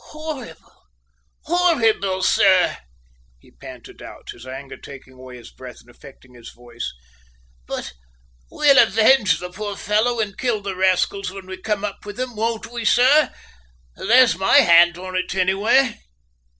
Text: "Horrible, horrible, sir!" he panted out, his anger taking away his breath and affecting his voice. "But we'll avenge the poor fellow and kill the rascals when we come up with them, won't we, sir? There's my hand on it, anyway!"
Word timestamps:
"Horrible, 0.05 0.87
horrible, 1.43 2.23
sir!" 2.23 2.75
he 3.37 3.51
panted 3.51 4.01
out, 4.01 4.31
his 4.31 4.47
anger 4.47 4.75
taking 4.77 5.13
away 5.13 5.37
his 5.37 5.51
breath 5.51 5.79
and 5.81 5.91
affecting 5.91 6.33
his 6.33 6.49
voice. 6.49 6.91
"But 7.67 7.93
we'll 8.49 8.79
avenge 8.79 9.37
the 9.37 9.51
poor 9.51 9.77
fellow 9.77 10.19
and 10.19 10.35
kill 10.35 10.59
the 10.63 10.75
rascals 10.75 11.29
when 11.29 11.45
we 11.45 11.57
come 11.61 11.85
up 11.85 12.03
with 12.03 12.17
them, 12.17 12.35
won't 12.35 12.65
we, 12.71 12.83
sir? 12.83 13.31
There's 13.95 14.35
my 14.35 14.61
hand 14.61 14.97
on 14.97 15.15
it, 15.15 15.35
anyway!" 15.35 15.99